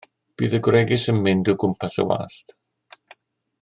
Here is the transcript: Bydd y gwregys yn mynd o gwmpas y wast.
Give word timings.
Bydd 0.41 0.55
y 0.57 0.59
gwregys 0.67 1.05
yn 1.13 1.21
mynd 1.27 1.53
o 1.53 1.55
gwmpas 1.65 2.01
y 2.05 2.09
wast. 2.13 2.55